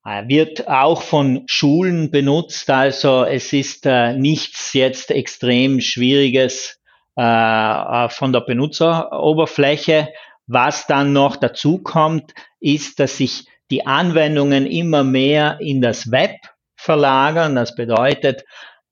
wird 0.03 0.67
auch 0.67 1.01
von 1.01 1.43
Schulen 1.47 2.09
benutzt. 2.09 2.69
Also 2.69 3.25
es 3.25 3.51
ist 3.51 3.85
äh, 3.85 4.13
nichts 4.13 4.73
jetzt 4.73 5.11
extrem 5.11 5.81
Schwieriges 5.81 6.79
äh, 7.17 7.23
äh 7.23 8.09
von 8.09 8.31
der 8.31 8.41
Benutzeroberfläche. 8.41 10.09
Was 10.47 10.87
dann 10.87 11.13
noch 11.13 11.35
dazu 11.35 11.77
kommt, 11.77 12.33
ist, 12.59 12.99
dass 12.99 13.17
sich 13.17 13.45
die 13.71 13.85
Anwendungen 13.85 14.65
immer 14.65 15.03
mehr 15.03 15.57
in 15.61 15.81
das 15.81 16.11
Web 16.11 16.37
verlagern. 16.75 17.55
Das 17.55 17.75
bedeutet, 17.75 18.43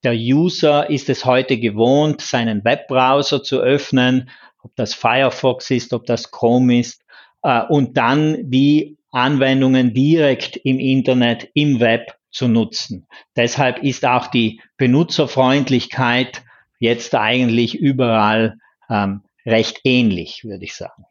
der 0.02 0.14
User 0.14 0.88
ist 0.88 1.10
es 1.10 1.24
heute 1.24 1.58
gewohnt, 1.58 2.22
seinen 2.22 2.64
Webbrowser 2.64 3.42
zu 3.42 3.60
öffnen, 3.60 4.30
ob 4.62 4.74
das 4.76 4.94
Firefox 4.94 5.70
ist, 5.70 5.92
ob 5.92 6.06
das 6.06 6.30
Chrome 6.30 6.80
ist, 6.80 7.04
äh, 7.42 7.62
und 7.68 7.96
dann 7.96 8.50
die 8.50 8.96
Anwendungen 9.12 9.92
direkt 9.92 10.56
im 10.56 10.78
Internet, 10.78 11.48
im 11.54 11.80
Web 11.80 12.14
zu 12.30 12.48
nutzen. 12.48 13.06
Deshalb 13.36 13.82
ist 13.82 14.06
auch 14.06 14.28
die 14.28 14.60
Benutzerfreundlichkeit 14.76 16.42
jetzt 16.78 17.14
eigentlich 17.14 17.74
überall 17.74 18.58
ähm, 18.88 19.22
recht 19.44 19.80
ähnlich, 19.84 20.44
würde 20.44 20.64
ich 20.64 20.74
sagen. 20.74 21.04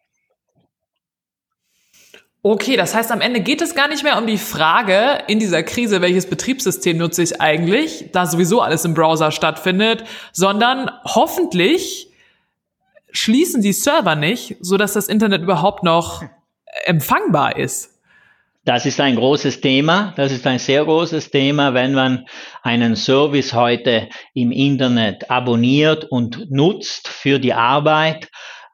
Okay, 2.42 2.78
das 2.78 2.96
heißt, 2.96 3.12
am 3.12 3.20
Ende 3.20 3.42
geht 3.42 3.62
es 3.62 3.76
gar 3.76 3.90
nicht 3.90 4.04
mehr 4.04 4.18
um 4.18 4.26
die 4.26 4.38
Frage 4.38 5.24
in 5.28 5.40
dieser 5.40 5.62
Krise, 5.62 6.02
welches 6.02 6.30
Betriebssystem 6.30 6.98
nutze 6.98 7.22
ich 7.22 7.42
eigentlich, 7.42 8.12
da 8.14 8.26
sowieso 8.26 8.62
alles 8.62 8.86
im 8.86 8.94
Browser 8.94 9.32
stattfindet, 9.32 10.06
sondern 10.32 10.90
hoffentlich 11.04 12.08
schließen 13.12 13.62
die 13.62 13.74
Server 13.74 14.16
nicht, 14.16 14.56
so 14.62 14.78
dass 14.78 14.94
das 14.94 15.10
Internet 15.10 15.42
überhaupt 15.42 15.84
noch 15.84 16.24
empfangbar 16.86 17.58
ist. 17.58 18.00
Das 18.64 18.86
ist 18.86 19.02
ein 19.02 19.16
großes 19.16 19.60
Thema. 19.60 20.14
Das 20.16 20.32
ist 20.32 20.46
ein 20.46 20.60
sehr 20.60 20.86
großes 20.86 21.32
Thema, 21.32 21.74
wenn 21.74 21.94
man 21.94 22.26
einen 22.62 22.96
Service 22.96 23.54
heute 23.54 24.08
im 24.34 24.52
Internet 24.52 25.30
abonniert 25.30 26.06
und 26.06 26.52
nutzt 26.52 27.08
für 27.08 27.40
die 27.40 27.54
Arbeit 27.54 28.30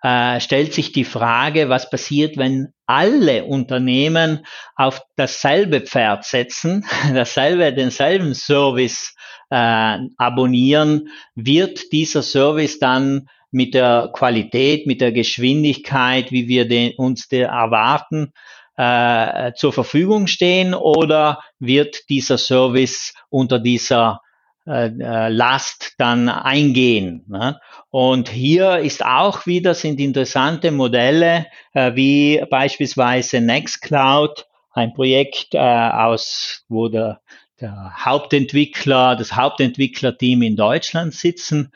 äh, 0.06 0.40
stellt 0.40 0.72
sich 0.72 0.92
die 0.92 1.04
Frage, 1.04 1.68
was 1.68 1.90
passiert, 1.90 2.38
wenn 2.38 2.68
alle 2.86 3.46
Unternehmen 3.46 4.46
auf 4.76 5.02
dasselbe 5.16 5.82
Pferd 5.82 6.26
setzen, 6.26 6.86
dasselbe, 7.16 7.74
denselben 7.74 8.36
Service 8.36 9.16
äh, 9.50 9.98
abonnieren, 10.18 11.10
wird 11.34 11.92
dieser 11.92 12.22
Service 12.22 12.78
dann 12.78 13.30
mit 13.50 13.74
der 13.74 14.12
Qualität, 14.14 14.86
mit 14.86 15.02
der 15.02 15.12
Geschwindigkeit, 15.12 16.32
wie 16.32 16.48
wir 16.48 16.68
den, 16.68 16.94
uns 16.98 17.28
den 17.28 17.46
erwarten, 17.46 18.32
äh, 18.78 19.54
zur 19.54 19.74
Verfügung 19.74 20.28
stehen? 20.28 20.76
Oder 20.76 21.40
wird 21.58 22.10
dieser 22.10 22.38
Service 22.38 23.16
unter 23.30 23.58
dieser 23.58 24.20
äh, 24.68 24.88
äh, 24.88 25.30
Last 25.30 25.94
dann 26.00 26.28
eingehen. 26.28 27.24
Ne? 27.28 27.60
Und 27.92 28.30
hier 28.30 28.80
ist 28.80 29.06
auch 29.06 29.46
wieder 29.46 29.76
sind 29.76 30.00
interessante 30.00 30.72
Modelle 30.72 31.46
äh, 31.74 31.96
wie 31.96 32.44
beispielsweise 32.50 33.42
Nextcloud, 33.42 34.48
ein 34.72 34.94
Projekt 34.94 35.56
aus, 35.56 36.66
wo 36.68 36.90
der, 36.90 37.22
der 37.62 37.94
Hauptentwickler, 38.04 39.16
das 39.16 39.36
Hauptentwicklerteam 39.36 40.42
in 40.42 40.56
Deutschland 40.56 41.14
sitzen. 41.14 41.72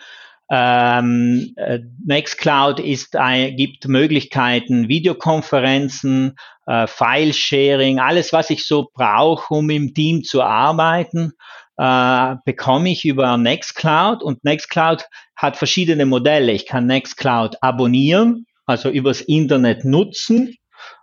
Ähm, 0.49 1.53
äh, 1.57 1.79
Nextcloud 2.03 2.79
ist 2.79 3.15
gibt 3.55 3.87
Möglichkeiten, 3.87 4.89
Videokonferenzen, 4.89 6.35
File-Sharing, 6.65 7.99
alles, 7.99 8.33
was 8.33 8.49
ich 8.49 8.67
so 8.67 8.89
brauche, 8.93 9.53
um 9.53 9.69
im 9.69 9.93
Team 9.93 10.23
zu 10.23 10.43
arbeiten 10.43 11.33
äh, 11.79 12.35
bekomme 12.43 12.91
ich 12.91 13.05
über 13.05 13.37
Nextcloud 13.37 14.21
und 14.21 14.43
Nextcloud 14.43 15.05
hat 15.37 15.55
verschiedene 15.55 16.05
Modelle. 16.05 16.51
Ich 16.51 16.65
kann 16.65 16.85
Nextcloud 16.87 17.55
abonnieren, 17.61 18.45
also 18.65 18.89
übers 18.89 19.21
Internet 19.21 19.85
nutzen, 19.85 20.55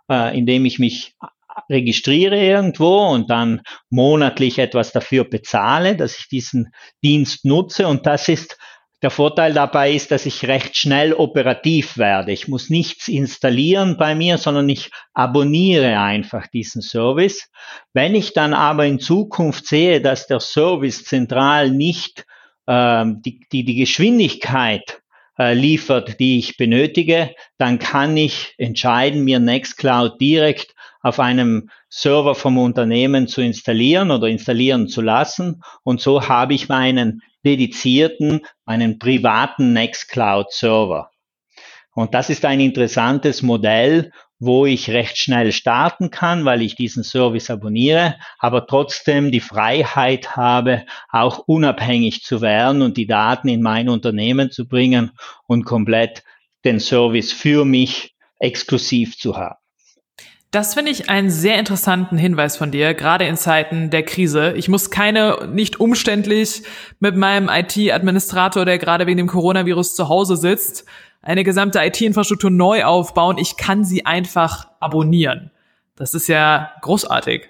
äh, 0.09 0.37
indem 0.37 0.65
ich 0.65 0.77
mich 0.77 1.15
registriere 1.67 2.39
irgendwo 2.39 3.07
und 3.07 3.31
dann 3.31 3.61
monatlich 3.89 4.59
etwas 4.59 4.91
dafür 4.91 5.23
bezahle, 5.23 5.95
dass 5.95 6.19
ich 6.19 6.27
diesen 6.27 6.71
Dienst 7.03 7.43
nutze. 7.43 7.87
Und 7.87 8.05
das 8.05 8.27
ist 8.27 8.55
der 9.01 9.11
Vorteil 9.11 9.53
dabei 9.53 9.91
ist, 9.91 10.09
dass 10.11 10.25
ich 10.25 10.47
recht 10.47 10.75
schnell 10.75 11.13
operativ 11.13 11.97
werde. 11.97 12.31
Ich 12.31 12.47
muss 12.47 12.69
nichts 12.69 13.07
installieren 13.07 13.95
bei 13.97 14.15
mir, 14.15 14.37
sondern 14.37 14.67
ich 14.69 14.89
abonniere 15.13 15.99
einfach 15.99 16.47
diesen 16.47 16.81
Service. 16.81 17.49
Wenn 17.93 18.15
ich 18.15 18.33
dann 18.33 18.53
aber 18.53 18.85
in 18.85 18.99
Zukunft 18.99 19.67
sehe, 19.67 20.01
dass 20.01 20.25
der 20.25 20.39
Service 20.39 21.03
zentral 21.03 21.69
nicht 21.69 22.25
ähm, 22.67 23.21
die, 23.21 23.45
die, 23.51 23.63
die 23.65 23.75
Geschwindigkeit 23.75 25.01
äh, 25.37 25.53
liefert, 25.53 26.19
die 26.19 26.39
ich 26.39 26.57
benötige, 26.57 27.35
dann 27.59 27.77
kann 27.77 28.17
ich 28.17 28.55
entscheiden, 28.57 29.23
mir 29.23 29.39
Nextcloud 29.39 30.19
direkt 30.19 30.73
auf 31.01 31.19
einem 31.19 31.69
Server 31.89 32.33
vom 32.33 32.57
Unternehmen 32.57 33.27
zu 33.27 33.41
installieren 33.41 34.09
oder 34.09 34.27
installieren 34.27 34.87
zu 34.87 35.01
lassen. 35.01 35.61
Und 35.83 36.01
so 36.01 36.27
habe 36.27 36.55
ich 36.55 36.67
meinen 36.67 37.21
dedizierten, 37.47 38.41
einen 38.65 38.99
privaten 38.99 39.73
Nextcloud-Server. 39.73 41.09
Und 41.95 42.13
das 42.13 42.29
ist 42.29 42.45
ein 42.45 42.59
interessantes 42.59 43.41
Modell, 43.41 44.11
wo 44.39 44.67
ich 44.67 44.91
recht 44.91 45.17
schnell 45.17 45.51
starten 45.51 46.11
kann, 46.11 46.45
weil 46.45 46.61
ich 46.61 46.75
diesen 46.75 47.03
Service 47.03 47.49
abonniere, 47.49 48.17
aber 48.37 48.67
trotzdem 48.67 49.31
die 49.31 49.39
Freiheit 49.39 50.35
habe, 50.35 50.85
auch 51.09 51.39
unabhängig 51.47 52.21
zu 52.21 52.41
werden 52.41 52.83
und 52.83 52.97
die 52.97 53.07
Daten 53.07 53.47
in 53.47 53.63
mein 53.63 53.89
Unternehmen 53.89 54.51
zu 54.51 54.67
bringen 54.67 55.11
und 55.47 55.63
komplett 55.63 56.23
den 56.65 56.79
Service 56.79 57.31
für 57.31 57.65
mich 57.65 58.13
exklusiv 58.39 59.17
zu 59.17 59.37
haben. 59.37 59.57
Das 60.51 60.73
finde 60.73 60.91
ich 60.91 61.09
einen 61.09 61.29
sehr 61.29 61.59
interessanten 61.59 62.17
Hinweis 62.17 62.55
von 62.55 62.71
dir, 62.71 62.93
gerade 62.93 63.25
in 63.25 63.35
Zeiten 63.35 63.89
der 63.89 64.03
Krise. 64.03 64.53
Ich 64.53 64.69
muss 64.69 64.89
keine, 64.89 65.49
nicht 65.51 65.81
umständlich 65.81 66.63
mit 66.99 67.17
meinem 67.17 67.49
IT-Administrator, 67.49 68.63
der 68.63 68.77
gerade 68.77 69.07
wegen 69.07 69.17
dem 69.17 69.27
Coronavirus 69.27 69.95
zu 69.95 70.07
Hause 70.07 70.37
sitzt, 70.37 70.85
eine 71.21 71.43
gesamte 71.43 71.79
IT-Infrastruktur 71.79 72.49
neu 72.49 72.85
aufbauen. 72.85 73.37
Ich 73.37 73.57
kann 73.57 73.83
sie 73.83 74.05
einfach 74.05 74.69
abonnieren. 74.79 75.51
Das 75.97 76.13
ist 76.13 76.29
ja 76.29 76.71
großartig. 76.81 77.49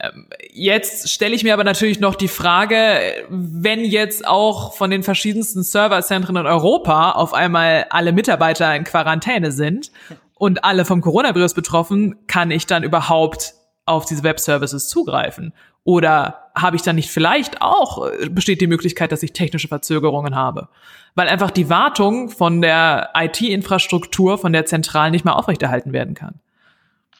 Ähm, 0.00 0.26
jetzt 0.50 1.10
stelle 1.10 1.36
ich 1.36 1.44
mir 1.44 1.54
aber 1.54 1.62
natürlich 1.62 2.00
noch 2.00 2.16
die 2.16 2.26
Frage, 2.26 3.00
wenn 3.28 3.84
jetzt 3.84 4.26
auch 4.26 4.72
von 4.72 4.90
den 4.90 5.04
verschiedensten 5.04 5.62
Serverzentren 5.62 6.36
in 6.36 6.46
Europa 6.46 7.12
auf 7.12 7.34
einmal 7.34 7.86
alle 7.90 8.10
Mitarbeiter 8.12 8.74
in 8.74 8.82
Quarantäne 8.82 9.52
sind 9.52 9.92
und 10.40 10.64
alle 10.64 10.86
vom 10.86 11.02
Coronavirus 11.02 11.52
betroffen, 11.52 12.16
kann 12.26 12.50
ich 12.50 12.64
dann 12.64 12.82
überhaupt 12.82 13.52
auf 13.84 14.06
diese 14.06 14.22
Web-Services 14.22 14.88
zugreifen? 14.88 15.52
Oder 15.84 16.50
habe 16.54 16.76
ich 16.76 16.82
dann 16.82 16.96
nicht 16.96 17.10
vielleicht 17.10 17.60
auch, 17.60 18.06
äh, 18.06 18.30
besteht 18.30 18.62
die 18.62 18.66
Möglichkeit, 18.66 19.12
dass 19.12 19.22
ich 19.22 19.34
technische 19.34 19.68
Verzögerungen 19.68 20.34
habe? 20.34 20.68
Weil 21.14 21.28
einfach 21.28 21.50
die 21.50 21.68
Wartung 21.68 22.30
von 22.30 22.62
der 22.62 23.10
IT-Infrastruktur, 23.14 24.38
von 24.38 24.54
der 24.54 24.64
Zentral 24.64 25.10
nicht 25.10 25.26
mehr 25.26 25.36
aufrechterhalten 25.36 25.92
werden 25.92 26.14
kann. 26.14 26.40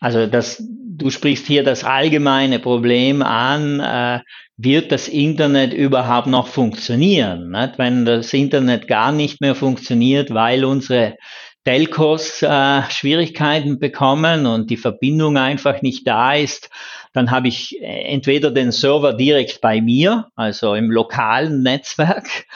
Also 0.01 0.27
das, 0.27 0.63
du 0.67 1.11
sprichst 1.11 1.47
hier 1.47 1.63
das 1.63 1.85
allgemeine 1.85 2.59
Problem 2.59 3.21
an, 3.21 3.81
äh, 3.81 4.21
wird 4.57 4.93
das 4.93 5.09
Internet 5.09 5.75
überhaupt 5.75 6.27
noch 6.27 6.47
funktionieren? 6.47 7.51
Nicht? 7.51 7.77
Wenn 7.77 8.07
das 8.07 8.33
Internet 8.33 8.89
gar 8.89 9.13
nicht 9.13 9.43
mehr 9.43 9.55
funktioniert, 9.55 10.33
weil 10.33 10.65
unsere 10.65 11.17
Telcos 11.65 12.43
äh, 12.43 12.83
Schwierigkeiten 12.91 13.79
bekommen 13.79 14.47
und 14.47 14.71
die 14.71 14.79
Verbindung 14.79 15.37
einfach 15.37 15.83
nicht 15.83 16.07
da 16.07 16.35
ist, 16.35 16.71
dann 17.13 17.31
habe 17.31 17.49
ich 17.49 17.81
äh, 17.81 18.05
entweder 18.13 18.51
den 18.51 18.73
Server 18.73 19.13
direkt 19.13 19.61
bei 19.61 19.81
mir, 19.81 20.29
also 20.37 20.75
im 20.75 20.91
lokalen 20.91 21.63
Netzwerk, 21.63 22.47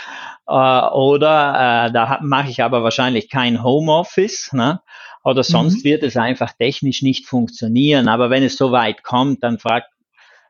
äh, 0.46 0.52
oder 0.52 1.86
äh, 1.88 1.92
da 1.92 2.18
mache 2.22 2.50
ich 2.50 2.62
aber 2.62 2.82
wahrscheinlich 2.82 3.28
kein 3.28 3.62
Homeoffice, 3.62 4.52
ne? 4.52 4.80
oder 5.24 5.42
sonst 5.42 5.78
mhm. 5.78 5.84
wird 5.84 6.02
es 6.02 6.16
einfach 6.16 6.52
technisch 6.52 7.02
nicht 7.02 7.26
funktionieren. 7.26 8.08
Aber 8.08 8.30
wenn 8.30 8.42
es 8.42 8.56
so 8.56 8.72
weit 8.72 9.02
kommt, 9.02 9.42
dann 9.42 9.58
fragt, 9.58 9.88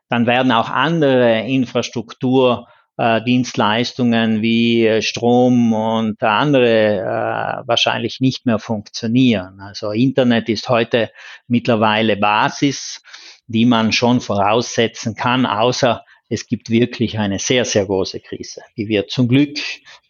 dann 0.09 0.27
werden 0.27 0.51
auch 0.51 0.69
andere 0.69 1.41
Infrastruktur 1.41 2.67
Dienstleistungen 2.97 4.41
wie 4.41 4.85
äh, 4.85 5.01
Strom 5.01 5.73
und 5.73 6.21
andere 6.23 6.99
äh, 6.99 7.67
wahrscheinlich 7.67 8.21
nicht 8.21 8.45
mehr 8.45 8.59
funktionieren. 8.59 9.59
Also 9.59 9.91
Internet 9.91 10.47
ist 10.49 10.69
heute 10.69 11.11
mittlerweile 11.47 12.15
Basis, 12.15 13.01
die 13.47 13.65
man 13.65 13.91
schon 13.91 14.21
voraussetzen 14.21 15.15
kann, 15.15 15.45
außer 15.45 16.03
es 16.29 16.47
gibt 16.47 16.69
wirklich 16.69 17.19
eine 17.19 17.37
sehr, 17.37 17.65
sehr 17.65 17.85
große 17.85 18.19
Krise, 18.19 18.61
die 18.77 18.87
wir 18.87 19.07
zum 19.07 19.27
Glück 19.27 19.57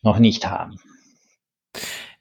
noch 0.01 0.19
nicht 0.19 0.47
haben. 0.47 0.79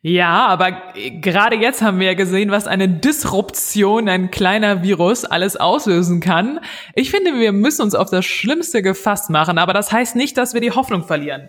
Ja, 0.07 0.49
aber 0.49 0.93
gerade 1.23 1.57
jetzt 1.57 1.81
haben 1.81 1.99
wir 1.99 2.09
ja 2.09 2.13
gesehen, 2.13 2.51
was 2.51 2.67
eine 2.67 2.91
Disruption 2.91 4.07
ein 4.07 4.31
kleiner 4.31 4.83
Virus 4.83 5.25
alles 5.25 5.57
auslösen 5.57 6.21
kann. 6.21 6.61
Ich 6.95 7.11
finde, 7.11 7.41
wir 7.41 7.53
müssen 7.53 7.81
uns 7.81 7.95
auf 7.95 8.11
das 8.11 8.27
Schlimmste 8.27 8.83
gefasst 8.83 9.31
machen, 9.31 9.57
aber 9.57 9.73
das 9.73 9.93
heißt 9.93 10.15
nicht, 10.15 10.37
dass 10.37 10.53
wir 10.53 10.61
die 10.61 10.73
Hoffnung 10.73 11.05
verlieren 11.05 11.49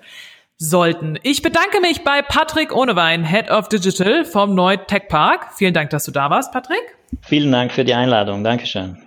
sollten. 0.57 1.19
Ich 1.21 1.41
bedanke 1.41 1.81
mich 1.81 2.05
bei 2.05 2.21
Patrick 2.21 2.73
Ohnewein, 2.73 3.25
Head 3.25 3.51
of 3.51 3.67
Digital 3.67 4.23
vom 4.23 4.55
Neu 4.55 4.77
Tech 4.77 5.09
Park. 5.09 5.47
Vielen 5.57 5.73
Dank, 5.73 5.89
dass 5.89 6.05
du 6.05 6.11
da 6.11 6.29
warst, 6.29 6.53
Patrick. 6.53 6.79
Vielen 7.23 7.51
Dank 7.51 7.73
für 7.73 7.83
die 7.83 7.93
Einladung. 7.93 8.45
Dankeschön. 8.45 8.97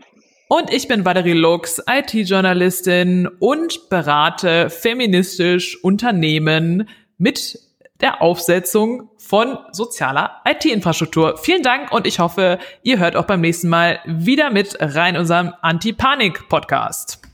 Und 0.49 0.71
ich 0.71 0.89
bin 0.89 1.07
Valerie 1.07 1.33
Lux, 1.33 1.83
IT-Journalistin 1.89 3.27
und 3.39 3.89
berate 3.89 4.69
feministisch 4.69 5.83
Unternehmen 5.83 6.87
mit 7.17 7.59
der 8.01 8.23
Aufsetzung 8.23 9.11
von 9.19 9.59
sozialer 9.73 10.43
IT-Infrastruktur. 10.47 11.37
Vielen 11.39 11.63
Dank 11.63 11.93
und 11.93 12.07
ich 12.07 12.19
hoffe, 12.19 12.59
ihr 12.83 12.99
hört 12.99 13.17
auch 13.17 13.25
beim 13.27 13.41
nächsten 13.41 13.69
Mal 13.69 14.01
wieder 14.07 14.51
mit 14.51 14.77
rein 14.81 15.17
unserem 15.17 15.53
Anti-Panik-Podcast. 15.61 17.28